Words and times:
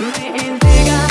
me 0.00 0.26
entrega. 0.46 1.03